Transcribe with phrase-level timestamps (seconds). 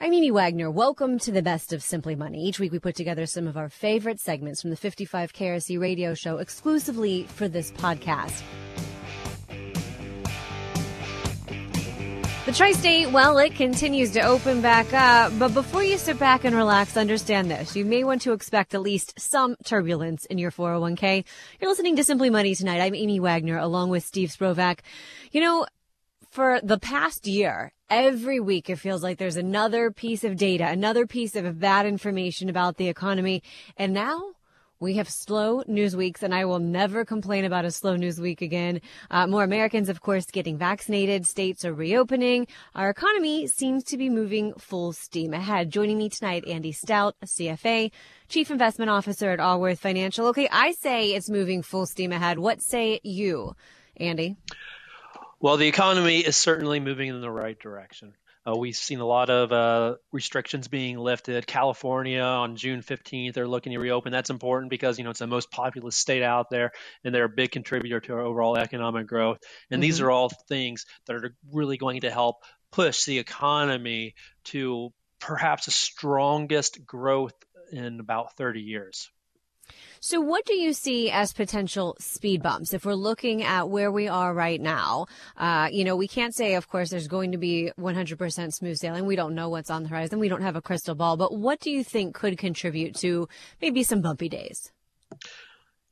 [0.00, 0.70] I'm Amy Wagner.
[0.70, 2.44] Welcome to the best of Simply Money.
[2.44, 6.14] Each week we put together some of our favorite segments from the 55 KRC radio
[6.14, 8.42] show exclusively for this podcast.
[12.46, 15.36] The tri state, well, it continues to open back up.
[15.36, 17.74] But before you sit back and relax, understand this.
[17.74, 21.24] You may want to expect at least some turbulence in your 401k.
[21.60, 22.80] You're listening to Simply Money tonight.
[22.80, 24.78] I'm Amy Wagner along with Steve Sprovach.
[25.32, 25.66] You know,
[26.30, 31.06] for the past year, every week it feels like there's another piece of data, another
[31.06, 33.42] piece of bad information about the economy.
[33.76, 34.20] And now
[34.80, 38.42] we have slow news weeks, and I will never complain about a slow news week
[38.42, 38.80] again.
[39.10, 41.26] Uh, more Americans, of course, getting vaccinated.
[41.26, 42.46] States are reopening.
[42.76, 45.70] Our economy seems to be moving full steam ahead.
[45.70, 47.90] Joining me tonight, Andy Stout, CFA,
[48.28, 50.26] Chief Investment Officer at Allworth Financial.
[50.28, 52.38] Okay, I say it's moving full steam ahead.
[52.38, 53.56] What say you,
[53.96, 54.36] Andy?
[55.40, 58.14] Well, the economy is certainly moving in the right direction.
[58.44, 61.46] Uh, we've seen a lot of uh, restrictions being lifted.
[61.46, 64.10] California on June 15th, they're looking to reopen.
[64.10, 66.72] That's important because you know it's the most populous state out there,
[67.04, 69.38] and they're a big contributor to our overall economic growth.
[69.70, 69.82] And mm-hmm.
[69.82, 75.66] these are all things that are really going to help push the economy to perhaps
[75.66, 77.34] the strongest growth
[77.70, 79.10] in about 30 years.
[80.00, 84.08] So, what do you see as potential speed bumps if we're looking at where we
[84.08, 85.06] are right now?
[85.36, 89.06] Uh, you know, we can't say, of course, there's going to be 100% smooth sailing.
[89.06, 90.18] We don't know what's on the horizon.
[90.18, 91.16] We don't have a crystal ball.
[91.16, 93.28] But what do you think could contribute to
[93.60, 94.70] maybe some bumpy days?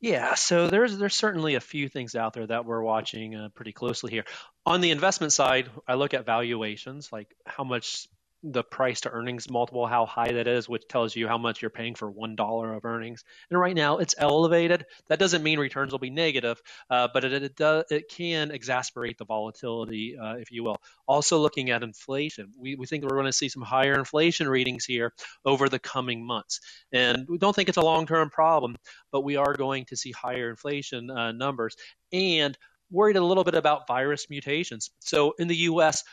[0.00, 3.72] Yeah, so there's there's certainly a few things out there that we're watching uh, pretty
[3.72, 4.24] closely here.
[4.66, 8.06] On the investment side, I look at valuations, like how much
[8.42, 11.70] the price to earnings multiple, how high that is, which tells you how much you're
[11.70, 13.24] paying for one dollar of earnings.
[13.50, 14.86] And right now, it's elevated.
[15.08, 19.18] That doesn't mean returns will be negative, uh, but it, it does it can exasperate
[19.18, 20.80] the volatility, uh, if you will.
[21.08, 24.84] Also, looking at inflation, we, we think we're going to see some higher inflation readings
[24.84, 25.12] here
[25.44, 26.60] over the coming months,
[26.92, 28.76] and we don't think it's a long-term problem,
[29.12, 31.76] but we are going to see higher inflation uh, numbers
[32.12, 32.56] and
[32.90, 34.90] worried a little bit about virus mutations.
[35.00, 36.04] So in the U.S.,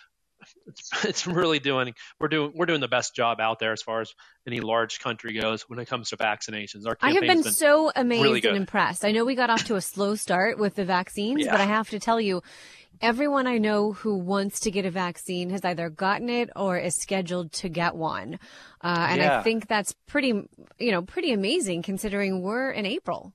[0.68, 4.02] it's, it's really doing we're doing we're doing the best job out there as far
[4.02, 4.14] as
[4.48, 6.86] any large country goes when it comes to vaccinations.
[6.86, 9.06] Our I have been, been so amazed really and impressed.
[9.06, 11.52] I know we got off to a slow start with the vaccines, yeah.
[11.52, 12.42] but I have to tell you,
[13.02, 16.96] everyone I know who wants to get a vaccine has either gotten it or is
[16.96, 18.40] scheduled to get one.
[18.82, 19.40] Uh, and yeah.
[19.40, 20.48] I think that's pretty,
[20.80, 23.34] you know, pretty amazing considering we're in April.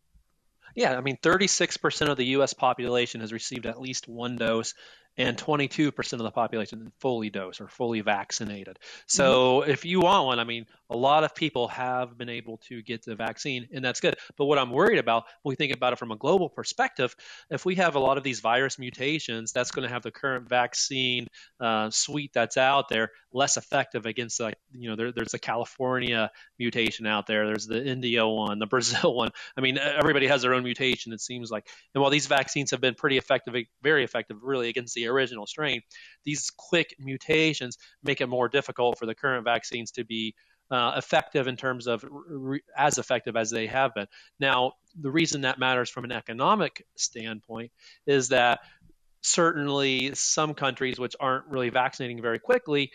[0.74, 2.52] Yeah, I mean, 36% of the U.S.
[2.54, 4.74] population has received at least one dose,
[5.18, 8.78] and 22% of the population fully dosed or fully vaccinated.
[9.06, 9.70] So mm-hmm.
[9.70, 13.04] if you want one, I mean, a lot of people have been able to get
[13.04, 14.16] the vaccine, and that's good.
[14.36, 17.14] But what I'm worried about, when we think about it from a global perspective,
[17.50, 20.48] if we have a lot of these virus mutations, that's going to have the current
[20.48, 21.26] vaccine
[21.60, 26.30] uh, suite that's out there less effective against, like, you know, there, there's a California
[26.58, 29.30] mutation out there, there's the India one, the Brazil one.
[29.56, 31.66] I mean, everybody has their own mutation, it seems like.
[31.94, 35.82] And while these vaccines have been pretty effective, very effective, really, against the original strain,
[36.24, 40.34] these quick mutations make it more difficult for the current vaccines to be
[40.70, 44.06] uh, effective in terms of re- as effective as they have been.
[44.38, 47.72] Now, the reason that matters from an economic standpoint
[48.06, 48.60] is that
[49.22, 52.92] certainly some countries which aren't really vaccinating very quickly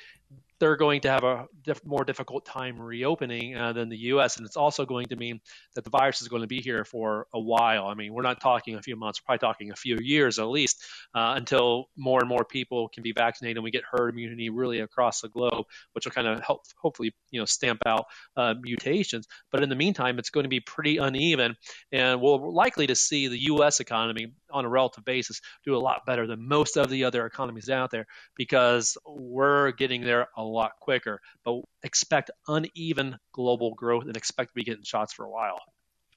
[0.63, 4.37] they're going to have a diff- more difficult time reopening uh, than the U.S.
[4.37, 5.41] And it's also going to mean
[5.75, 7.87] that the virus is going to be here for a while.
[7.87, 10.47] I mean, we're not talking a few months, we're probably talking a few years at
[10.47, 10.81] least
[11.13, 14.79] uh, until more and more people can be vaccinated and we get herd immunity really
[14.79, 18.05] across the globe, which will kind of help hopefully you know stamp out
[18.37, 19.27] uh, mutations.
[19.51, 21.57] But in the meantime, it's going to be pretty uneven,
[21.91, 23.81] and we're likely to see the U.S.
[23.81, 27.69] economy on a relative basis do a lot better than most of the other economies
[27.69, 28.05] out there
[28.37, 31.19] because we're getting there a lot quicker.
[31.43, 35.59] But expect uneven global growth and expect to be getting shots for a while.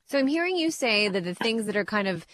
[0.09, 2.25] So I'm hearing you say that the things that are kind of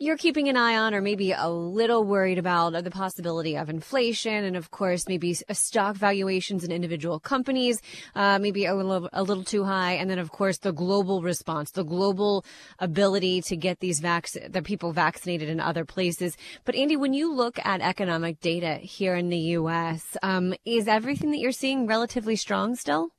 [0.00, 4.44] you're keeping an eye on or maybe a little worried about the possibility of inflation
[4.44, 7.82] and of course maybe stock valuations in individual companies
[8.14, 9.94] uh, maybe a little a little too high.
[9.94, 12.44] And then of course the global response the global
[12.78, 16.36] ability to get these vac- the people vaccinated in other places.
[16.64, 21.32] But andy when you look at economic data here in the us um, is everything
[21.32, 23.10] that you're seeing relatively strong still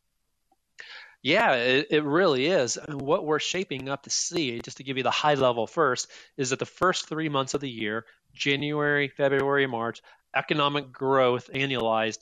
[1.22, 2.78] yeah, it, it really is.
[2.88, 6.08] What we're shaping up to see, just to give you the high level first,
[6.38, 10.02] is that the first three months of the year, January, February, March,
[10.36, 12.20] economic growth annualized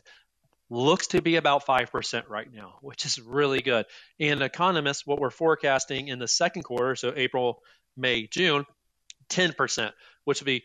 [0.70, 3.86] looks to be about 5% right now, which is really good.
[4.20, 7.62] And economists, what we're forecasting in the second quarter, so April,
[7.96, 8.66] May, June,
[9.30, 9.92] 10%,
[10.26, 10.64] which would be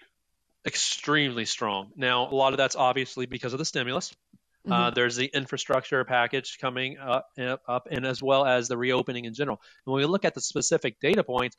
[0.66, 1.90] extremely strong.
[1.96, 4.14] Now, a lot of that's obviously because of the stimulus.
[4.66, 4.82] Uh, mm-hmm.
[4.82, 7.26] Uh, there's the infrastructure package coming up,
[7.66, 9.60] up, and as well as the reopening in general.
[9.86, 11.56] And when we look at the specific data points,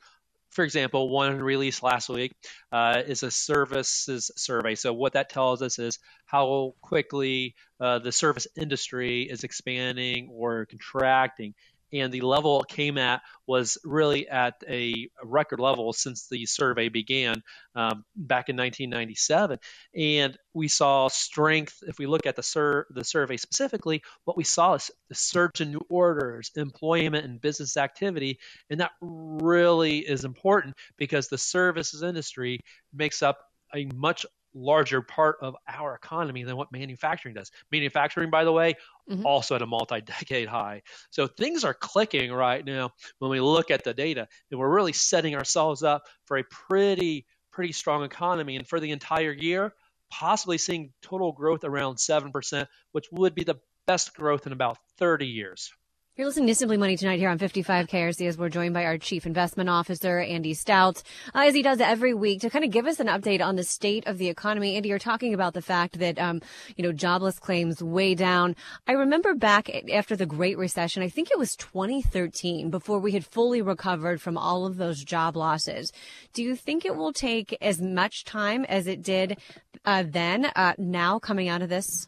[0.52, 2.34] for example, one released last week
[2.72, 4.76] uh, is a services survey.
[4.76, 10.66] So what that tells us is how quickly uh, the service industry is expanding or
[10.68, 11.56] contracting
[11.94, 16.90] and the level it came at was really at a record level since the survey
[16.90, 17.44] began
[17.76, 19.60] um, back in 1997.
[19.96, 21.84] And we saw strength.
[21.88, 25.62] If we look at the sur- the survey specifically, what we saw is the surge
[25.62, 28.40] in new orders, employment, and business activity,
[28.70, 32.60] and that really is important because the services industry
[32.94, 33.40] makes up
[33.76, 37.52] a much larger part of our economy than what manufacturing does.
[37.72, 38.76] Manufacturing, by the way,
[39.10, 39.26] mm-hmm.
[39.26, 40.82] also at a multi decade high.
[41.10, 44.94] So things are clicking right now when we look at the data, and we're really
[44.94, 48.56] setting ourselves up for a pretty, pretty strong economy.
[48.56, 49.74] And for the entire year,
[50.10, 55.28] possibly seeing total growth around 7%, which would be the best growth in about 30
[55.28, 55.72] years.
[56.16, 59.00] You're listening to Simply Money tonight here on 55 KRC as we're joined by our
[59.00, 61.02] Chief Investment Officer, Andy Stout,
[61.34, 63.64] uh, as he does every week to kind of give us an update on the
[63.64, 64.76] state of the economy.
[64.76, 66.40] Andy, you're talking about the fact that, um,
[66.76, 68.56] you know, jobless claims way down.
[68.86, 73.26] I remember back after the Great Recession, I think it was 2013, before we had
[73.26, 75.92] fully recovered from all of those job losses.
[76.34, 79.40] Do you think it will take as much time as it did
[79.84, 82.08] uh, then, uh, now coming out of this?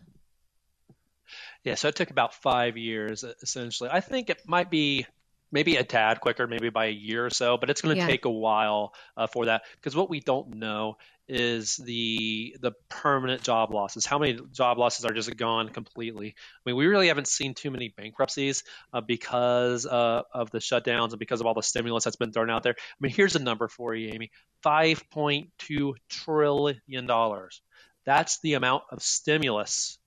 [1.66, 3.90] Yeah, so it took about five years essentially.
[3.92, 5.08] I think it might be
[5.52, 8.08] maybe a tad quicker, maybe by a year or so, but it's going to yeah.
[8.08, 10.98] take a while uh, for that because what we don't know
[11.28, 14.06] is the the permanent job losses.
[14.06, 16.36] How many job losses are just gone completely?
[16.38, 18.64] I mean, we really haven't seen too many bankruptcies
[18.94, 22.52] uh, because uh, of the shutdowns and because of all the stimulus that's been thrown
[22.52, 22.76] out there.
[22.78, 24.30] I mean, here's a number for you, Amy:
[24.62, 27.62] five point two trillion dollars.
[28.06, 29.98] That's the amount of stimulus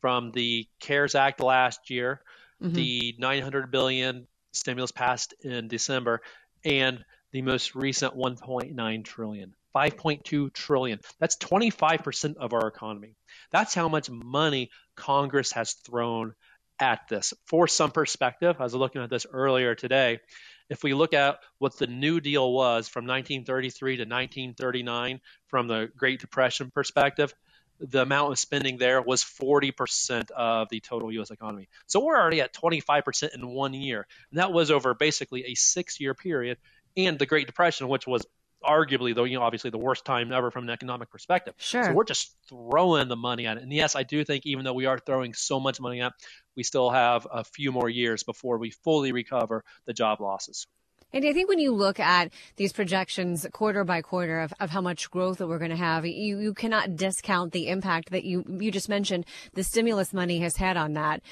[0.00, 2.20] from the CARES Act last year,
[2.62, 2.74] mm-hmm.
[2.74, 6.20] the 900 billion stimulus passed in December,
[6.64, 9.54] and the most recent 1.9 trillion.
[9.74, 10.98] 5.2 trillion.
[11.20, 13.14] That's 25% of our economy.
[13.50, 16.34] That's how much money Congress has thrown
[16.80, 17.34] at this.
[17.46, 20.20] For some perspective, I was looking at this earlier today.
[20.68, 25.90] If we look at what the New Deal was from 1933 to 1939 from the
[25.96, 27.32] Great Depression perspective,
[27.80, 31.30] the amount of spending there was 40% of the total U.S.
[31.30, 31.68] economy.
[31.86, 34.06] So we're already at 25% in one year.
[34.30, 36.58] And that was over basically a six year period.
[36.96, 38.26] And the Great Depression, which was
[38.64, 41.54] arguably, though, you know, obviously the worst time ever from an economic perspective.
[41.58, 41.84] Sure.
[41.84, 43.62] So we're just throwing the money at it.
[43.62, 46.12] And yes, I do think even though we are throwing so much money at, it,
[46.56, 50.66] we still have a few more years before we fully recover the job losses.
[51.12, 54.82] And I think when you look at these projections quarter by quarter of, of how
[54.82, 58.44] much growth that we're going to have, you, you cannot discount the impact that you,
[58.60, 59.24] you just mentioned
[59.54, 61.22] the stimulus money has had on that.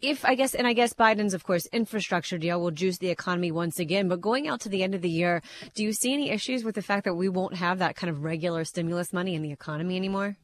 [0.00, 3.52] If I guess, and I guess Biden's, of course, infrastructure deal will juice the economy
[3.52, 4.08] once again.
[4.08, 5.42] But going out to the end of the year,
[5.74, 8.22] do you see any issues with the fact that we won't have that kind of
[8.22, 10.36] regular stimulus money in the economy anymore?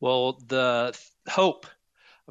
[0.00, 0.98] Well, the
[1.28, 1.66] hope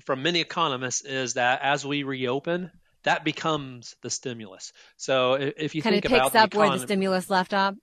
[0.02, 2.72] from many economists is that as we reopen,
[3.04, 4.74] that becomes the stimulus.
[4.98, 7.76] So if you kind think of picks up where the stimulus left off.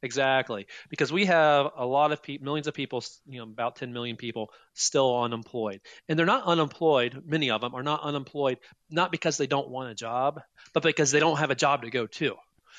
[0.00, 3.92] Exactly, because we have a lot of people, millions of people, you know, about 10
[3.92, 7.20] million people still unemployed, and they're not unemployed.
[7.26, 8.58] Many of them are not unemployed
[8.90, 10.40] not because they don't want a job,
[10.72, 12.36] but because they don't have a job to go to.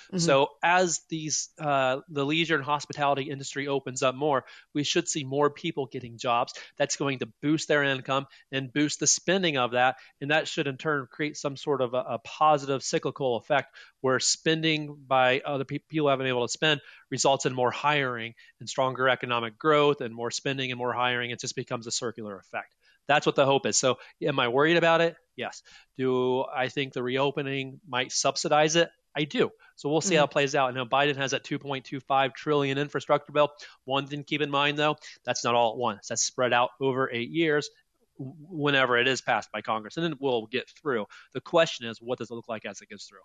[0.09, 0.19] Mm-hmm.
[0.19, 5.23] So as these uh, the leisure and hospitality industry opens up more, we should see
[5.23, 6.53] more people getting jobs.
[6.77, 10.67] That's going to boost their income and boost the spending of that, and that should
[10.67, 15.65] in turn create some sort of a, a positive cyclical effect where spending by other
[15.65, 20.01] people who haven't been able to spend results in more hiring and stronger economic growth
[20.01, 21.29] and more spending and more hiring.
[21.29, 22.75] It just becomes a circular effect.
[23.07, 23.77] That's what the hope is.
[23.77, 25.15] So, am I worried about it?
[25.35, 25.63] Yes.
[25.97, 28.89] Do I think the reopening might subsidize it?
[29.19, 29.51] I do.
[29.75, 30.19] So we'll see mm-hmm.
[30.19, 30.73] how it plays out.
[30.73, 33.49] Now Biden has that 2.25 trillion infrastructure bill.
[33.83, 34.95] One thing to keep in mind though,
[35.25, 36.07] that's not all at once.
[36.07, 37.69] That's spread out over eight years
[38.17, 41.05] whenever it is passed by Congress, and then we'll get through.
[41.33, 43.19] The question is, what does it look like as it gets through?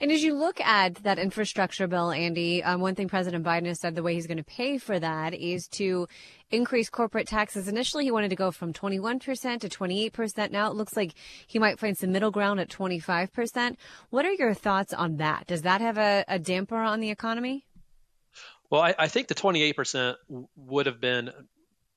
[0.00, 3.80] And as you look at that infrastructure bill, Andy, um, one thing President Biden has
[3.80, 6.06] said the way he's going to pay for that is to
[6.50, 7.68] increase corporate taxes.
[7.68, 10.50] Initially, he wanted to go from 21% to 28%.
[10.50, 11.14] Now it looks like
[11.46, 13.76] he might find some middle ground at 25%.
[14.10, 15.46] What are your thoughts on that?
[15.46, 17.66] Does that have a, a damper on the economy?
[18.70, 20.16] Well, I, I think the 28%
[20.56, 21.30] would have been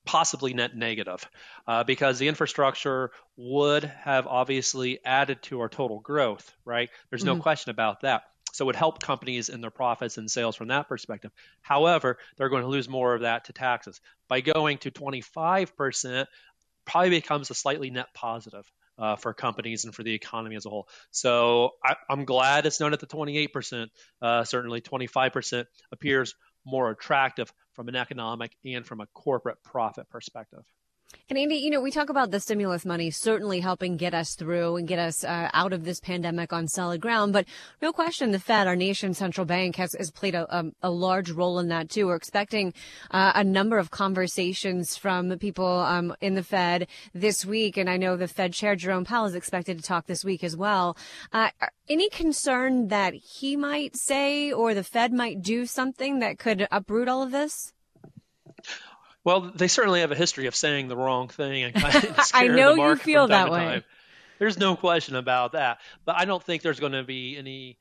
[0.08, 1.28] possibly net negative
[1.66, 6.88] uh, because the infrastructure would have obviously added to our total growth, right?
[7.10, 7.42] There's no mm-hmm.
[7.42, 8.22] question about that.
[8.54, 11.30] So it would help companies in their profits and sales from that perspective.
[11.60, 14.00] However, they're going to lose more of that to taxes.
[14.28, 16.24] By going to 25%,
[16.86, 18.64] probably becomes a slightly net positive
[18.98, 20.88] uh, for companies and for the economy as a whole.
[21.10, 23.88] So I, am glad it's not at the 28%.
[24.22, 26.34] Uh, certainly, 25% appears
[26.64, 30.64] more attractive from an economic and from a corporate profit perspective.
[31.30, 34.76] And Andy, you know, we talk about the stimulus money certainly helping get us through
[34.76, 37.34] and get us uh, out of this pandemic on solid ground.
[37.34, 37.44] But
[37.82, 41.30] no question, the Fed, our nation's central bank, has, has played a, a, a, large
[41.30, 42.06] role in that too.
[42.06, 42.72] We're expecting
[43.10, 47.76] uh, a number of conversations from people um, in the Fed this week.
[47.76, 50.56] And I know the Fed chair, Jerome Powell, is expected to talk this week as
[50.56, 50.96] well.
[51.30, 51.50] Uh,
[51.90, 57.06] any concern that he might say or the Fed might do something that could uproot
[57.08, 57.74] all of this?
[59.28, 62.46] Well, they certainly have a history of saying the wrong thing and kind of I
[62.46, 63.58] know you feel that way.
[63.58, 63.84] Time.
[64.38, 65.80] There's no question about that.
[66.06, 67.76] But I don't think there's going to be any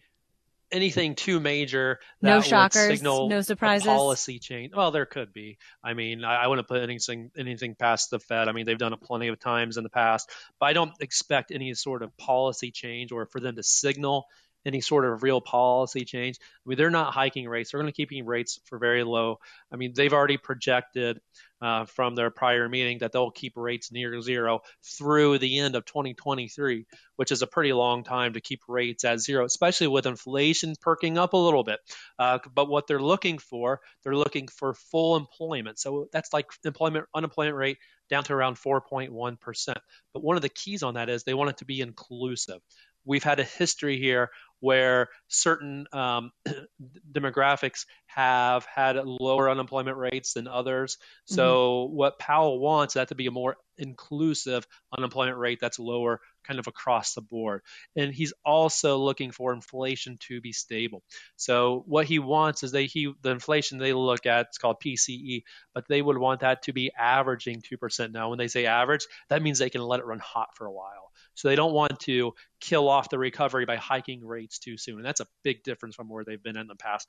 [0.73, 4.73] anything too major that no shockers, signal no surprises, policy change.
[4.75, 5.57] Well, there could be.
[5.81, 8.49] I mean, I, I wouldn't put anything anything past the Fed.
[8.49, 11.53] I mean, they've done it plenty of times in the past, but I don't expect
[11.53, 14.25] any sort of policy change or for them to signal
[14.67, 16.37] any sort of real policy change.
[16.41, 17.71] I mean, they're not hiking rates.
[17.71, 19.39] They're going to keep rates for very low.
[19.71, 21.19] I mean, they've already projected
[21.61, 25.85] uh, from their prior meeting that they'll keep rates near zero through the end of
[25.85, 30.75] 2023, which is a pretty long time to keep rates at zero, especially with inflation
[30.79, 31.79] perking up a little bit.
[32.19, 35.79] Uh, but what they're looking for, they're looking for full employment.
[35.79, 37.77] So that's like employment unemployment rate
[38.09, 39.75] down to around 4.1%.
[40.13, 42.59] But one of the keys on that is they want it to be inclusive
[43.07, 46.31] we've had a history here where certain um,
[47.11, 50.97] demographics have had lower unemployment rates than others.
[51.25, 51.95] So mm-hmm.
[51.95, 54.65] what Powell wants that to be a more inclusive
[54.97, 57.61] unemployment rate that's lower kind of across the board.
[57.95, 61.03] And he's also looking for inflation to be stable.
[61.35, 65.43] So what he wants is they he the inflation they look at it's called PCE,
[65.75, 68.29] but they would want that to be averaging 2% now.
[68.29, 71.06] When they say average, that means they can let it run hot for a while.
[71.37, 74.97] So they don't want to kill off the recovery by hiking rates too soon.
[74.97, 77.07] And that's a big difference from where they've been in the past.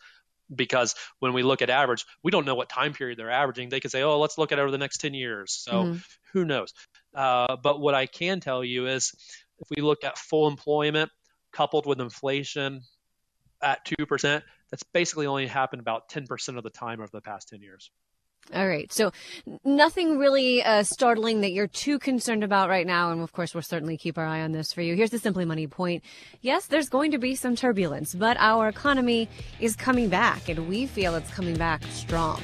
[0.54, 3.70] Because when we look at average, we don't know what time period they're averaging.
[3.70, 5.52] They could say, oh, let's look at it over the next 10 years.
[5.52, 5.96] So mm-hmm.
[6.34, 6.74] who knows?
[7.14, 9.14] Uh, but what I can tell you is
[9.60, 11.10] if we look at full employment
[11.50, 12.82] coupled with inflation
[13.62, 17.62] at 2%, that's basically only happened about 10% of the time over the past 10
[17.62, 17.90] years.
[18.54, 18.90] All right.
[18.90, 19.12] So
[19.64, 23.10] nothing really uh, startling that you're too concerned about right now.
[23.10, 24.94] And of course, we'll certainly keep our eye on this for you.
[24.94, 26.02] Here's the Simply Money point.
[26.40, 29.28] Yes, there's going to be some turbulence, but our economy
[29.60, 32.40] is coming back and we feel it's coming back strong.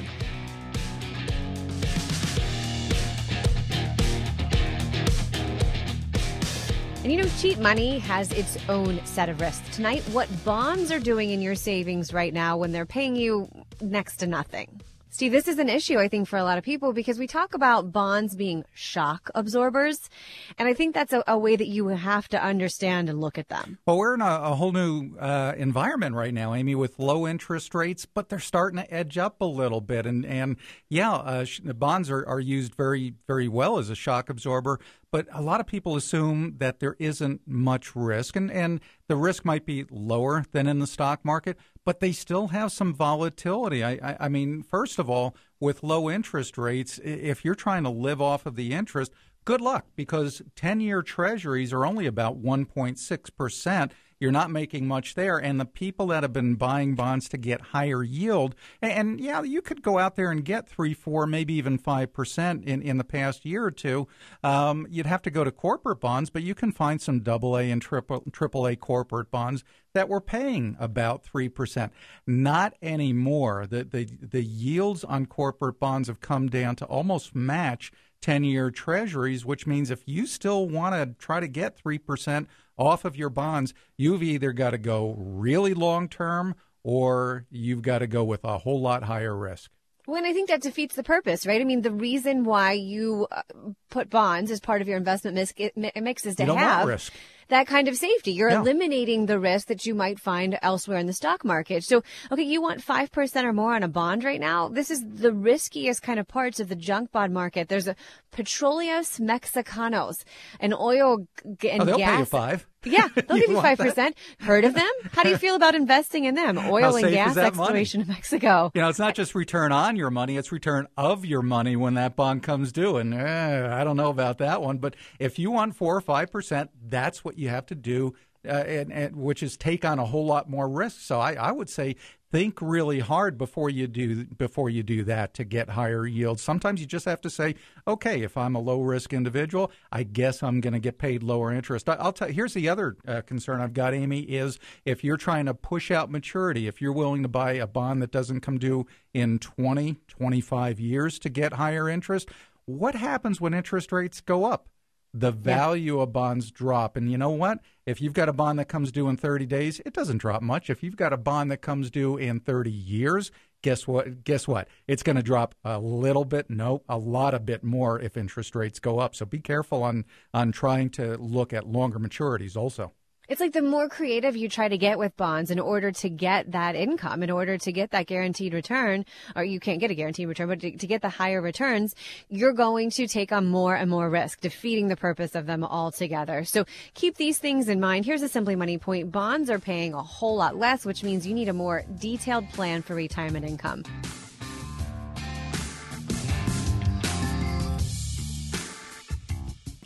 [7.03, 9.75] And you know, cheap money has its own set of risks.
[9.75, 13.47] Tonight, what bonds are doing in your savings right now when they're paying you
[13.79, 14.81] next to nothing.
[15.15, 17.53] Steve, this is an issue, I think, for a lot of people because we talk
[17.53, 20.09] about bonds being shock absorbers.
[20.57, 23.47] And I think that's a, a way that you have to understand and look at
[23.47, 23.79] them.
[23.85, 27.73] Well, we're in a, a whole new uh, environment right now, Amy, with low interest
[27.73, 30.05] rates, but they're starting to edge up a little bit.
[30.05, 30.57] And, and
[30.89, 31.45] yeah, uh,
[31.75, 34.81] bonds are, are used very, very well as a shock absorber
[35.15, 39.45] but a lot of people assume that there isn't much risk, and, and the risk
[39.45, 43.81] might be lower than in the stock market, but they still have some volatility.
[43.81, 47.89] I, I, I mean, first of all, with low interest rates, if you're trying to
[47.89, 49.13] live off of the interest,
[49.45, 53.91] good luck because 10 year treasuries are only about 1.6%.
[54.19, 55.37] You're not making much there.
[55.37, 59.41] And the people that have been buying bonds to get higher yield, and, and yeah,
[59.43, 63.03] you could go out there and get three, four, maybe even 5% in, in the
[63.03, 64.07] past year or two.
[64.43, 67.69] Um, you'd have to go to corporate bonds, but you can find some double A
[67.69, 71.89] and triple, triple A corporate bonds that were paying about 3%.
[72.27, 73.65] Not anymore.
[73.67, 77.91] The, the, the yields on corporate bonds have come down to almost match
[78.21, 83.05] 10 year treasuries, which means if you still want to try to get 3% off
[83.05, 88.07] of your bonds, you've either got to go really long term or you've got to
[88.07, 89.71] go with a whole lot higher risk.
[90.07, 91.59] Well, and I think that defeats the purpose, right?
[91.59, 93.41] I mean, the reason why you uh,
[93.89, 97.11] put bonds as part of your investment mix, it makes is to have risk
[97.49, 98.31] that kind of safety.
[98.31, 98.61] You're yeah.
[98.61, 101.83] eliminating the risk that you might find elsewhere in the stock market.
[101.83, 104.69] So, okay, you want 5% or more on a bond right now.
[104.69, 107.69] This is the riskiest kind of parts of the junk bond market.
[107.69, 107.95] There's a
[108.35, 110.23] Petróleos Mexicanos,
[110.59, 111.27] an oil
[111.59, 112.11] g- and oh, they'll gas.
[112.11, 112.67] Pay you five.
[112.83, 114.15] Yeah, they'll give you five percent.
[114.39, 114.91] Heard of them?
[115.11, 116.57] How do you feel about investing in them?
[116.57, 118.09] Oil and gas exploration money?
[118.09, 118.71] in Mexico.
[118.75, 121.95] You know, it's not just return on your money; it's return of your money when
[121.95, 122.97] that bond comes due.
[122.97, 126.31] And eh, I don't know about that one, but if you want four or five
[126.31, 128.15] percent, that's what you have to do
[128.47, 131.01] uh, and, and, which is take on a whole lot more risk.
[131.01, 131.95] So I, I would say
[132.31, 136.41] think really hard before you do before you do that to get higher yields.
[136.41, 137.55] Sometimes you just have to say,
[137.87, 141.51] okay, if I'm a low risk individual, I guess I'm going to get paid lower
[141.51, 141.89] interest.
[141.89, 142.27] I'll tell.
[142.27, 146.11] Here's the other uh, concern I've got, Amy, is if you're trying to push out
[146.11, 150.79] maturity, if you're willing to buy a bond that doesn't come due in 20, 25
[150.79, 152.29] years to get higher interest,
[152.65, 154.67] what happens when interest rates go up?
[155.15, 156.03] The value yeah.
[156.03, 156.97] of bonds drop.
[156.97, 157.59] And you know what?
[157.85, 160.69] If you've got a bond that comes due in 30 days, it doesn't drop much.
[160.69, 163.31] If you've got a bond that comes due in 30 years,
[163.61, 164.25] guess what?
[164.25, 164.67] Guess what?
[164.87, 168.55] It's going to drop a little bit, no, a lot a bit more if interest
[168.55, 169.15] rates go up.
[169.15, 172.91] So be careful on on trying to look at longer maturities also.
[173.27, 176.51] It's like the more creative you try to get with bonds in order to get
[176.51, 179.03] that income, in order to get that guaranteed return,
[179.35, 181.95] or you can't get a guaranteed return, but to, to, get the higher returns,
[182.29, 186.43] you're going to take on more and more risk, defeating the purpose of them altogether.
[186.43, 188.05] So keep these things in mind.
[188.05, 189.11] Here's a Simply Money point.
[189.11, 192.83] Bonds are paying a whole lot less, which means you need a more detailed plan
[192.83, 193.83] for retirement income.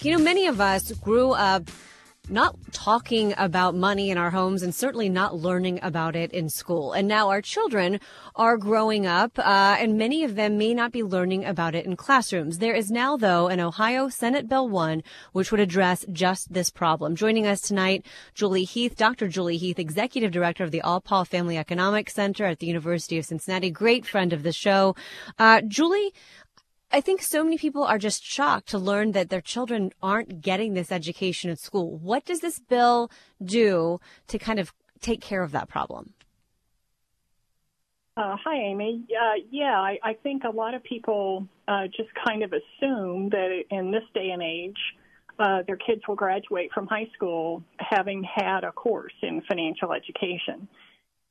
[0.01, 1.63] You know, many of us grew up
[2.29, 6.93] not talking about money in our homes and certainly not learning about it in school.
[6.93, 7.99] And now our children
[8.35, 11.95] are growing up, uh, and many of them may not be learning about it in
[11.95, 12.59] classrooms.
[12.59, 17.15] There is now, though, an Ohio Senate Bill 1 which would address just this problem.
[17.15, 19.27] Joining us tonight, Julie Heath, Dr.
[19.27, 23.71] Julie Heath, Executive Director of the Alpaugh Family Economics Center at the University of Cincinnati,
[23.71, 24.95] great friend of the show.
[25.37, 26.13] Uh, Julie,
[26.91, 30.73] I think so many people are just shocked to learn that their children aren't getting
[30.73, 31.97] this education at school.
[31.97, 33.11] What does this bill
[33.43, 36.13] do to kind of take care of that problem?
[38.17, 39.05] Uh, hi, Amy.
[39.09, 43.63] Uh, yeah, I, I, think a lot of people uh, just kind of assume that
[43.69, 44.75] in this day and age,
[45.37, 50.67] uh, their kids will graduate from high school having had a course in financial education.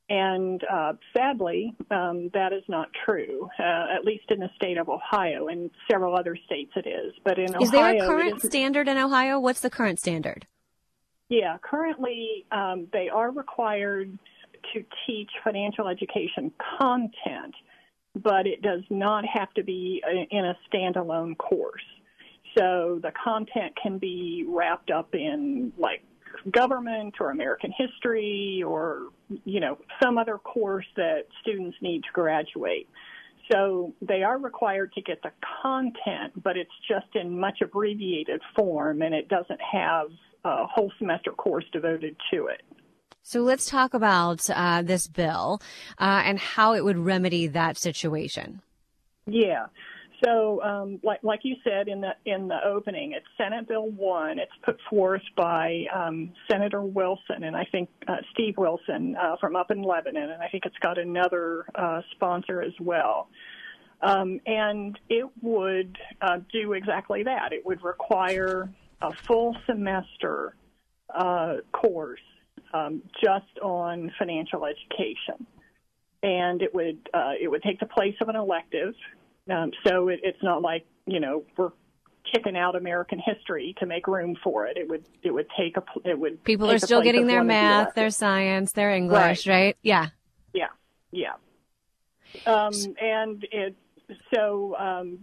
[0.09, 4.89] And uh, sadly, um, that is not true, uh, at least in the state of
[4.89, 5.47] Ohio.
[5.49, 7.13] In several other states, it is.
[7.23, 9.39] But in is Ohio, there a current standard in Ohio?
[9.39, 10.47] What's the current standard?
[11.29, 14.17] Yeah, currently um, they are required
[14.73, 17.53] to teach financial education content,
[18.15, 21.85] but it does not have to be in a standalone course.
[22.57, 26.01] So the content can be wrapped up in like
[26.51, 29.07] government or American history or,
[29.45, 32.87] you know, some other course that students need to graduate.
[33.51, 35.31] So they are required to get the
[35.63, 40.07] content, but it's just in much abbreviated form and it doesn't have
[40.45, 42.61] a whole semester course devoted to it.
[43.23, 45.61] So let's talk about uh, this bill
[45.99, 48.61] uh, and how it would remedy that situation.
[49.27, 49.67] Yeah.
[50.23, 54.37] So, um, like, like you said in the in the opening, it's Senate Bill One.
[54.39, 59.55] It's put forth by um, Senator Wilson and I think uh, Steve Wilson uh, from
[59.55, 63.29] up in Lebanon, and I think it's got another uh, sponsor as well.
[64.01, 67.51] Um, and it would uh, do exactly that.
[67.51, 68.69] It would require
[69.01, 70.55] a full semester
[71.13, 72.19] uh, course
[72.73, 75.45] um, just on financial education,
[76.23, 78.93] and it would uh, it would take the place of an elective
[79.51, 81.71] um, so it, it's not like you know we're
[82.31, 84.77] kicking out American history to make room for it.
[84.77, 88.09] It would it would take a it would people are still getting their math, their
[88.09, 89.53] science, their English, right?
[89.53, 89.77] right?
[89.81, 90.07] Yeah,
[90.53, 90.67] yeah,
[91.11, 91.33] yeah.
[92.45, 93.75] Um, and it
[94.33, 95.19] so um,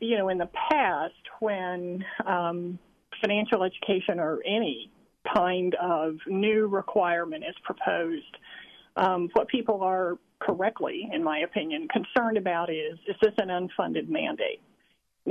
[0.00, 2.78] you know in the past when um,
[3.20, 4.90] financial education or any
[5.34, 8.36] kind of new requirement is proposed,
[8.96, 14.08] um, what people are correctly, in my opinion, concerned about is is this an unfunded
[14.08, 14.60] mandate?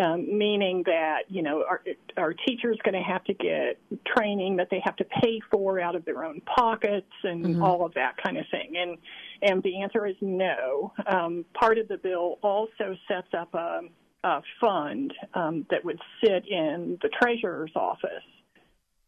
[0.02, 1.84] Um, meaning that you know our,
[2.18, 5.96] our teachers going to have to get training that they have to pay for out
[5.96, 7.62] of their own pockets and mm-hmm.
[7.62, 8.98] all of that kind of thing and
[9.44, 13.82] and the answer is no um, part of the bill also sets up a,
[14.24, 18.26] a fund um, that would sit in the treasurer's office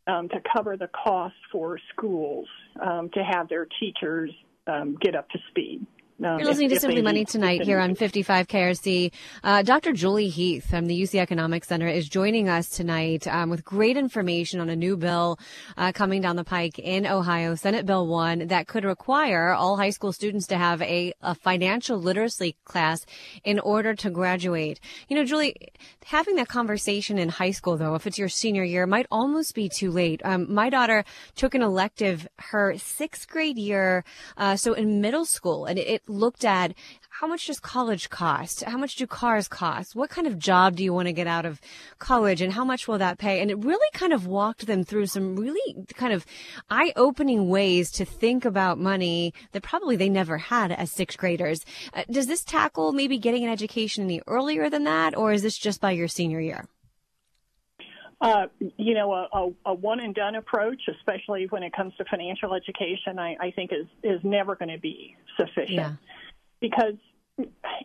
[0.06, 2.48] um, to cover the cost for schools
[2.80, 4.30] um, to have their teachers
[4.68, 5.86] um, get up to speed.
[6.24, 9.12] Um, You're listening if, to Simply Money tonight here on 55 KRC.
[9.44, 9.92] Uh, Dr.
[9.92, 14.62] Julie Heath from the UC Economics Center is joining us tonight um, with great information
[14.62, 15.38] on a new bill
[15.76, 19.90] uh, coming down the pike in Ohio, Senate Bill 1, that could require all high
[19.90, 23.06] school students to have a, a financial literacy class
[23.44, 24.80] in order to graduate.
[25.10, 25.58] You know, Julie,
[26.06, 29.68] having that conversation in high school, though, if it's your senior year, might almost be
[29.68, 30.22] too late.
[30.24, 31.04] Um, my daughter
[31.36, 34.06] took an elective her sixth grade year,
[34.38, 36.74] uh, so in middle school, and it looked at
[37.10, 38.64] how much does college cost?
[38.64, 39.96] How much do cars cost?
[39.96, 41.62] What kind of job do you want to get out of
[41.98, 43.42] college and how much will that pay?
[43.42, 46.26] And it really kind of walked them through some really kind of
[46.70, 51.64] eye opening ways to think about money that probably they never had as sixth graders.
[51.94, 55.58] Uh, does this tackle maybe getting an education any earlier than that, or is this
[55.58, 56.66] just by your senior year?
[58.22, 58.48] Uh,
[58.78, 62.54] you know, a, a, a, one and done approach, especially when it comes to financial
[62.54, 65.70] education, I, I think is is never going to be sufficient.
[65.70, 65.94] Yeah
[66.62, 66.96] because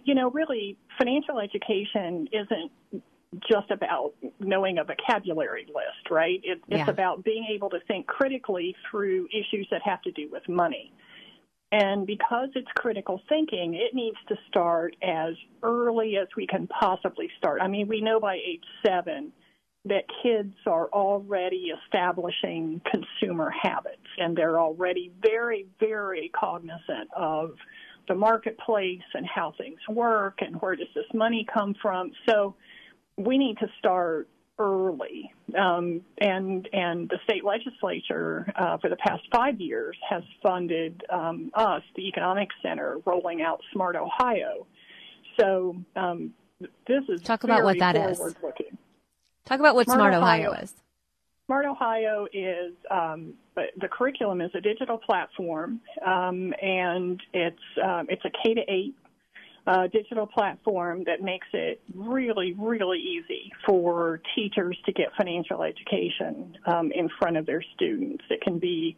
[0.05, 3.03] you know really financial education isn't
[3.49, 6.41] just about knowing a vocabulary list, right?
[6.43, 6.91] It, it's yeah.
[6.91, 10.93] about being able to think critically through issues that have to do with money.
[11.71, 17.31] And because it's critical thinking, it needs to start as early as we can possibly
[17.39, 17.61] start.
[17.63, 19.31] I mean, we know by age seven
[19.87, 27.53] that kids are already establishing consumer habits and they're already very, very cognizant of
[28.09, 32.13] the marketplace and how things work and where does this money come from.
[32.29, 32.55] So
[33.17, 35.33] we need to start early.
[35.59, 41.51] Um, and and the state legislature uh, for the past five years has funded um,
[41.55, 44.67] us, the Economic Center, rolling out Smart Ohio.
[45.39, 46.35] So um,
[46.87, 48.21] this is talk about what that is.
[48.21, 48.77] Looking.
[49.45, 50.75] Talk about what Smart, Smart Ohio, Ohio, is.
[51.47, 58.25] Smart Ohio is um, the curriculum is a digital platform, um, and it's um, it's
[58.25, 58.95] a K to eight
[59.67, 66.57] uh, digital platform that makes it really, really easy for teachers to get financial education
[66.67, 68.25] um, in front of their students.
[68.31, 68.97] It can be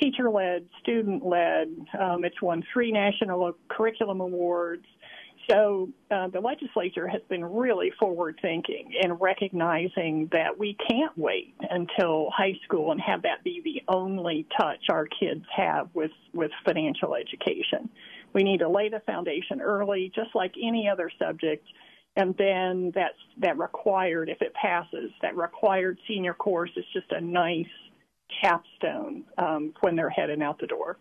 [0.00, 1.68] teacher led, student led.
[1.98, 4.84] Um, it's won three national curriculum awards.
[5.50, 11.54] So uh, the legislature has been really forward thinking in recognizing that we can't wait
[11.68, 16.50] until high school and have that be the only touch our kids have with, with
[16.64, 17.90] financial education.
[18.32, 21.66] We need to lay the foundation early, just like any other subject.
[22.14, 27.20] And then that's, that required, if it passes, that required senior course is just a
[27.20, 27.66] nice
[28.42, 30.98] capstone um, when they're heading out the door.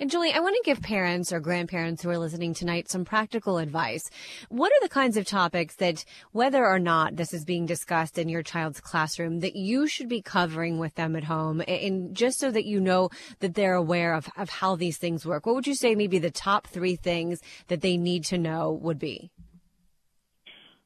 [0.00, 3.58] And Julie, I want to give parents or grandparents who are listening tonight some practical
[3.58, 4.10] advice.
[4.48, 8.28] What are the kinds of topics that, whether or not this is being discussed in
[8.28, 12.50] your child's classroom, that you should be covering with them at home, and just so
[12.50, 15.46] that you know that they're aware of, of how these things work?
[15.46, 18.98] What would you say maybe the top three things that they need to know would
[18.98, 19.30] be?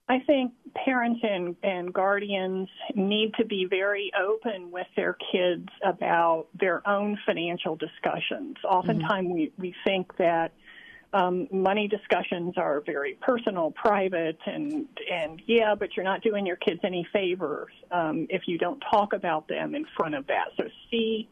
[0.09, 0.53] I think
[0.85, 7.19] parents and, and guardians need to be very open with their kids about their own
[7.27, 8.57] financial discussions.
[8.65, 9.35] Oftentimes, mm-hmm.
[9.35, 10.53] we, we think that
[11.13, 16.57] um, money discussions are very personal, private, and and yeah, but you're not doing your
[16.57, 20.49] kids any favors um, if you don't talk about them in front of that.
[20.57, 21.29] So see,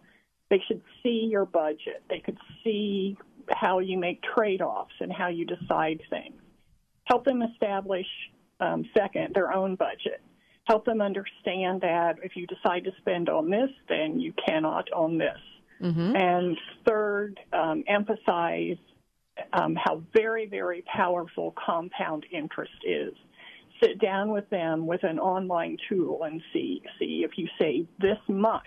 [0.49, 2.03] they should see your budget.
[2.09, 3.19] They could see
[3.51, 6.41] how you make trade-offs and how you decide things.
[7.05, 8.07] Help them establish
[8.64, 10.20] um, second, their own budget.
[10.64, 15.18] Help them understand that if you decide to spend on this, then you cannot on
[15.18, 15.38] this.
[15.83, 16.16] Mm-hmm.
[16.16, 18.79] And third, um, emphasize
[19.53, 23.12] um, how very, very powerful compound interest is.
[23.83, 28.18] Sit down with them with an online tool and see see if you save this
[28.29, 28.62] much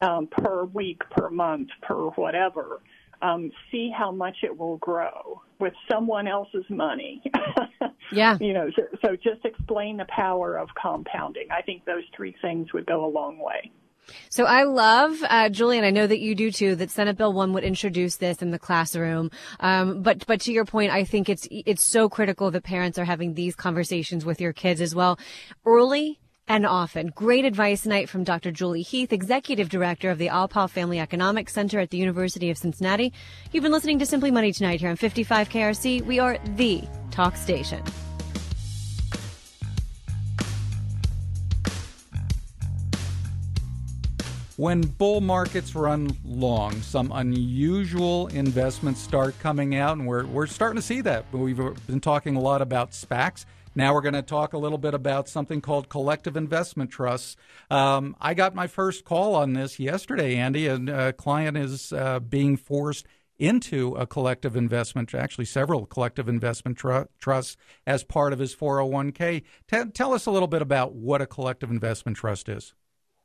[0.00, 2.80] um, per week, per month, per whatever
[3.22, 7.22] um, see how much it will grow with someone else's money.
[8.12, 8.36] yeah.
[8.40, 11.46] You know, so, so just explain the power of compounding.
[11.50, 13.70] I think those three things would go a long way.
[14.28, 17.52] So I love, uh, Julian, I know that you do too, that Senate Bill 1
[17.52, 19.30] would introduce this in the classroom.
[19.60, 23.04] Um, but, but to your point, I think it's, it's so critical that parents are
[23.04, 25.20] having these conversations with your kids as well
[25.64, 27.08] early and often.
[27.14, 28.50] Great advice tonight from Dr.
[28.50, 33.12] Julie Heath, Executive Director of the Alpaugh Family Economics Center at the University of Cincinnati.
[33.52, 36.04] You've been listening to Simply Money tonight here on 55 KRC.
[36.04, 37.82] We are the talk station.
[44.58, 50.76] When bull markets run long, some unusual investments start coming out, and we're, we're starting
[50.76, 51.24] to see that.
[51.32, 53.44] We've been talking a lot about SPACs.
[53.74, 57.36] Now we're going to talk a little bit about something called collective investment trusts.
[57.70, 60.66] Um, I got my first call on this yesterday, Andy.
[60.66, 63.06] and A client is uh, being forced
[63.38, 67.56] into a collective investment, actually several collective investment tr- trusts
[67.86, 69.42] as part of his 401k.
[69.70, 72.74] T- tell us a little bit about what a collective investment trust is.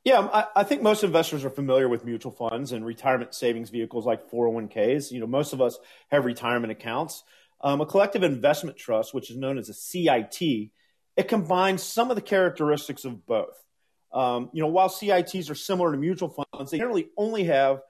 [0.04, 4.06] Yeah, I, I, think most investors are familiar with mutual funds and retirement savings vehicles
[4.06, 5.12] like 401ks.
[5.12, 5.78] You know, most of us
[6.10, 7.24] have retirement accounts.
[7.60, 10.70] Um, a collective investment trust, which is known as a CIT,
[11.16, 13.64] it combines some of the characteristics of both.
[14.12, 17.80] Um, you know, while CITs are similar to mutual funds, they generally only have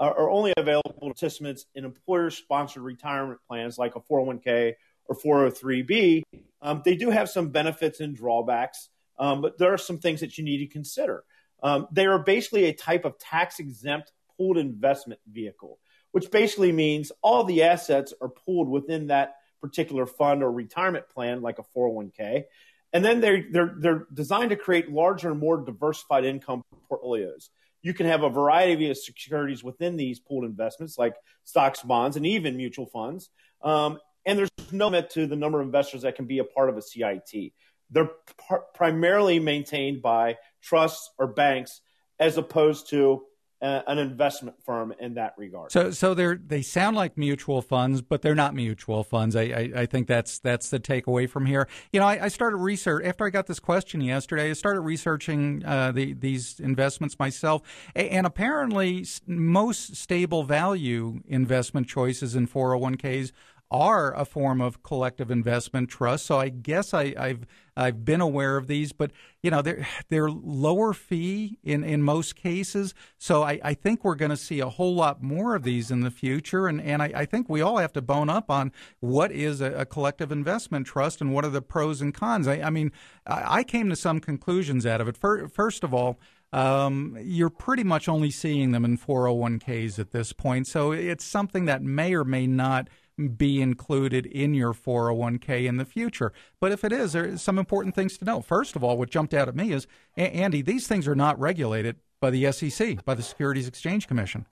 [0.00, 4.74] are only available to participants in employer-sponsored retirement plans like a 401k
[5.06, 6.22] or 403b.
[6.62, 10.38] Um, they do have some benefits and drawbacks, um, but there are some things that
[10.38, 11.24] you need to consider.
[11.62, 15.80] Um, they are basically a type of tax-exempt pooled investment vehicle,
[16.12, 21.42] which basically means all the assets are pooled within that particular fund or retirement plan,
[21.42, 22.44] like a 401k.
[22.92, 27.50] And then they're, they're, they're designed to create larger and more diversified income portfolios.
[27.82, 32.26] You can have a variety of securities within these pooled investments, like stocks, bonds, and
[32.26, 33.30] even mutual funds.
[33.62, 36.68] Um, and there's no limit to the number of investors that can be a part
[36.68, 37.52] of a CIT.
[37.90, 38.10] They're
[38.48, 41.80] par- primarily maintained by trusts or banks
[42.18, 43.22] as opposed to
[43.60, 45.72] an investment firm in that regard.
[45.72, 49.34] So, so they they sound like mutual funds, but they're not mutual funds.
[49.34, 51.68] I, I, I think that's that's the takeaway from here.
[51.92, 54.50] You know, I, I, started research after I got this question yesterday.
[54.50, 57.62] I started researching uh, the, these investments myself,
[57.96, 63.32] and apparently, most stable value investment choices in 401ks
[63.70, 66.26] are a form of collective investment trust.
[66.26, 67.46] So I guess I, have
[67.78, 69.12] I've been aware of these, but
[69.42, 72.92] you know they're they're lower fee in, in most cases.
[73.18, 76.00] So I, I think we're going to see a whole lot more of these in
[76.00, 79.30] the future, and and I, I think we all have to bone up on what
[79.30, 82.48] is a, a, collective investment trust and what are the pros and cons.
[82.48, 82.90] I, I mean
[83.26, 85.16] I, I came to some conclusions out of it.
[85.16, 86.18] First of all.
[86.50, 90.66] Um, you're pretty much only seeing them in 401ks at this point.
[90.66, 92.88] So it's something that may or may not
[93.36, 96.32] be included in your 401k in the future.
[96.60, 98.40] But if it is, there are some important things to know.
[98.40, 101.96] First of all, what jumped out at me is, Andy, these things are not regulated
[102.20, 104.46] by the SEC, by the Securities Exchange Commission.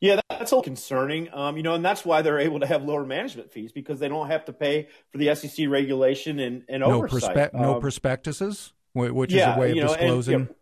[0.00, 1.32] Yeah, that's a little concerning.
[1.32, 4.08] Um, you know, and that's why they're able to have lower management fees because they
[4.08, 7.34] don't have to pay for the SEC regulation and, and no oversight.
[7.34, 10.34] Perspe- um, no prospectuses, which yeah, is a way of know, disclosing.
[10.34, 10.54] And,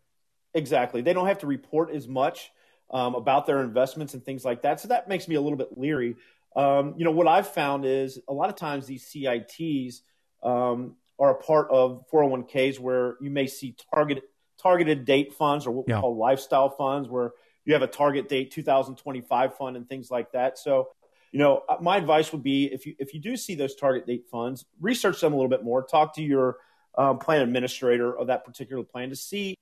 [0.55, 1.03] exactly.
[1.03, 2.53] They don't have to report as much
[2.93, 4.81] um, about their investments and things like that.
[4.81, 6.17] So that makes me a little bit leery
[6.57, 10.03] um, you know, what I've found is a lot of times these CITs
[10.43, 14.25] um, are a part of 401ks where you may see targeted
[14.61, 16.01] targeted date funds or what we yeah.
[16.01, 17.33] call lifestyle funds, where
[17.65, 20.59] you have a target date 2025 fund and things like that.
[20.59, 20.89] So,
[21.33, 24.07] you know, uh, my advice would be if you if you do see those target
[24.07, 25.83] date funds, research them a little bit more.
[25.85, 26.59] Talk to your
[26.97, 29.57] um, plan administrator of that particular plan to see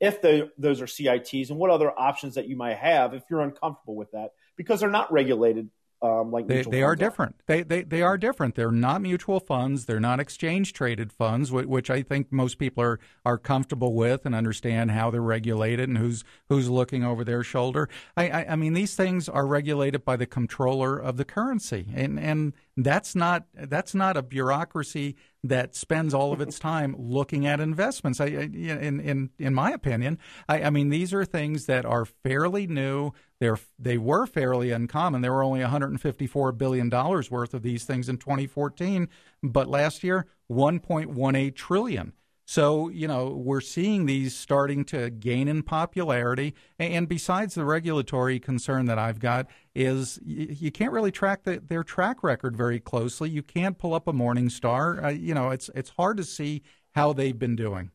[0.00, 3.40] if they, those are CITs and what other options that you might have if you're
[3.40, 5.70] uncomfortable with that, because they're not regulated
[6.02, 7.36] um, like they, they are different.
[7.46, 8.54] They, they they are different.
[8.54, 9.86] They're not mutual funds.
[9.86, 14.34] They're not exchange traded funds, which I think most people are are comfortable with and
[14.34, 17.88] understand how they're regulated and who's who's looking over their shoulder.
[18.16, 22.18] I, I, I mean, these things are regulated by the comptroller of the currency, and
[22.20, 27.60] and that's not that's not a bureaucracy that spends all of its time looking at
[27.60, 28.20] investments.
[28.20, 32.66] I, in in in my opinion, I, I mean these are things that are fairly
[32.66, 33.12] new.
[33.40, 35.22] They're they were fairly uncommon.
[35.22, 39.08] There were only 154 billion dollars worth of these things in 2014,
[39.42, 42.12] but last year 1.18 trillion.
[42.46, 46.54] So, you know, we're seeing these starting to gain in popularity.
[46.78, 51.82] And besides the regulatory concern that I've got, is you, can't really track the, their
[51.82, 53.30] track record very closely.
[53.30, 55.04] You can't pull up a Morningstar.
[55.04, 56.62] Uh, you know, it's it's hard to see
[56.94, 57.90] how they've been doing.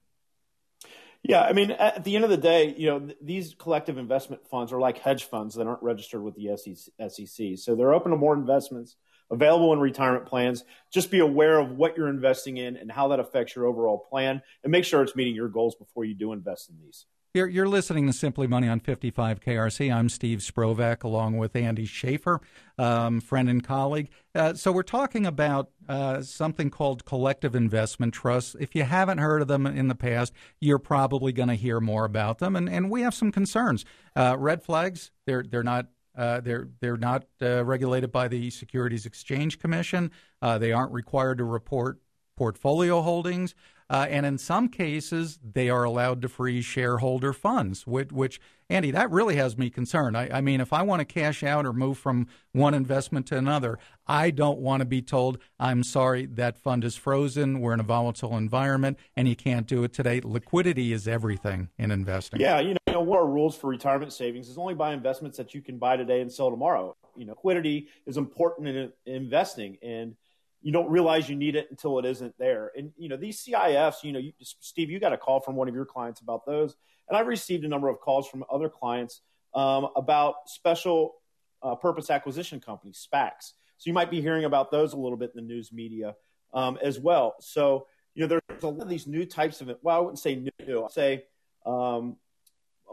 [1.22, 4.48] Yeah, I mean, at the end of the day, you know, th- these collective investment
[4.48, 7.58] funds are like hedge funds that aren't registered with the SEC.
[7.58, 8.96] So they're open to more investments
[9.32, 10.64] available in retirement plans.
[10.92, 14.42] Just be aware of what you're investing in and how that affects your overall plan,
[14.64, 17.06] and make sure it's meeting your goals before you do invest in these.
[17.36, 19.94] You're, you're listening to Simply Money on 55 KRC.
[19.94, 22.42] I'm Steve Sprovach along with Andy Schaefer,
[22.80, 24.10] um, friend and colleague.
[24.34, 28.56] Uh, so we're talking about uh, something called collective investment trusts.
[28.60, 32.04] If you haven't heard of them in the past, you're probably going to hear more
[32.04, 32.56] about them.
[32.56, 33.86] And, and we have some concerns.
[34.16, 35.86] Uh, red flags, they're, they're not
[36.18, 40.12] uh, they're they're not uh, regulated by the Securities Exchange Commission.
[40.42, 42.00] Uh, they aren't required to report
[42.36, 43.56] portfolio holdings,
[43.90, 47.88] uh, and in some cases, they are allowed to freeze shareholder funds.
[47.88, 50.16] Which, which Andy, that really has me concerned.
[50.16, 53.38] I, I mean, if I want to cash out or move from one investment to
[53.38, 57.62] another, I don't want to be told, "I'm sorry, that fund is frozen.
[57.62, 61.90] We're in a volatile environment, and you can't do it today." Liquidity is everything in
[61.90, 62.40] investing.
[62.40, 65.54] Yeah, you know one of are rules for retirement savings is only buy investments that
[65.54, 66.96] you can buy today and sell tomorrow.
[67.16, 70.16] You know, liquidity is important in, investing, and
[70.62, 72.72] you don't realize you need it until it isn't there.
[72.76, 75.68] And you know, these CIFs, you know, you, Steve, you got a call from one
[75.68, 76.76] of your clients about those,
[77.08, 79.22] and I've received a number of calls from other clients
[79.54, 81.16] um, about special
[81.64, 83.54] uh, purpose acquisition companies, SPACs.
[83.78, 86.16] So you might be hearing about those a little bit in the news media
[86.54, 87.36] um, as well.
[87.40, 90.36] So you know, there's a lot of these new types of well, I wouldn't say
[90.36, 91.24] new, I'd say
[91.66, 92.18] um,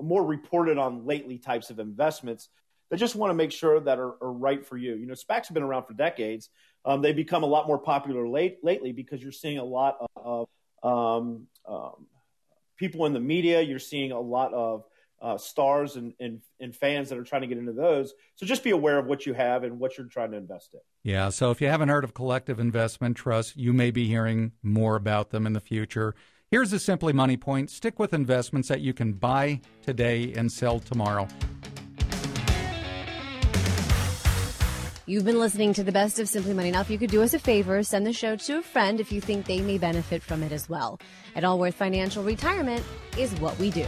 [0.01, 2.49] more reported on lately types of investments
[2.91, 4.95] that just want to make sure that are, are right for you.
[4.95, 6.51] You know, SPACs have been around for decades.
[6.87, 10.49] Um, they've become a lot more popular late, lately because you're seeing a lot of
[10.83, 12.07] um, um,
[12.77, 13.61] people in the media.
[13.61, 14.85] You're seeing a lot of
[15.21, 18.15] uh, stars and, and, and fans that are trying to get into those.
[18.37, 20.81] So just be aware of what you have and what you're trying to invest in.
[21.03, 21.31] Yeah.
[21.31, 25.31] So if you haven't heard of collective investment trusts, you may be hearing more about
[25.31, 26.15] them in the future.
[26.49, 30.79] Here's a Simply Money point stick with investments that you can buy today and sell
[30.79, 31.27] tomorrow.
[35.09, 36.73] You've been listening to the best of Simply Money.
[36.73, 39.13] Now, if you could do us a favor, send the show to a friend if
[39.13, 40.99] you think they may benefit from it as well.
[41.37, 42.85] At Allworth Financial, retirement
[43.17, 43.87] is what we do.